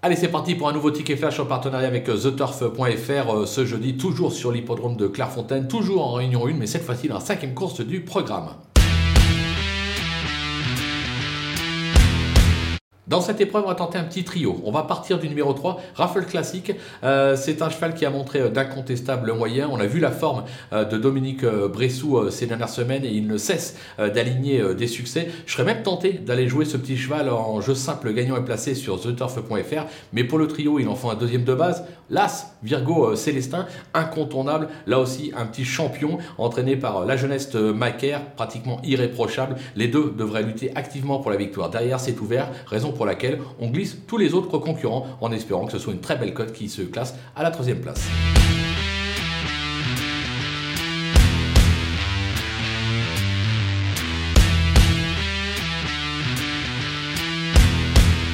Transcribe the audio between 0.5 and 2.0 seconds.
pour un nouveau ticket flash en partenariat